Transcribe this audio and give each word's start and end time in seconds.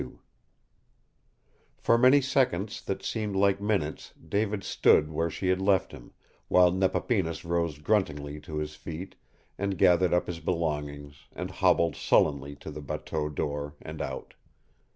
XXII 0.01 0.17
For 1.77 1.95
many 1.95 2.21
seconds 2.21 2.81
that 2.85 3.03
seemed 3.03 3.35
like 3.35 3.61
minutes 3.61 4.13
David 4.17 4.63
stood 4.63 5.11
where 5.11 5.29
she 5.29 5.49
had 5.49 5.61
left 5.61 5.91
him, 5.91 6.11
while 6.47 6.71
Nepapinas 6.71 7.45
rose 7.45 7.77
gruntingly 7.77 8.39
to 8.45 8.57
his 8.57 8.73
feet, 8.73 9.15
and 9.59 9.77
gathered 9.77 10.11
up 10.11 10.25
his 10.25 10.39
belongings, 10.39 11.27
and 11.33 11.51
hobbled 11.51 11.95
sullenly 11.95 12.55
to 12.55 12.71
the 12.71 12.81
bateau 12.81 13.29
door 13.29 13.75
and 13.79 14.01
out. 14.01 14.33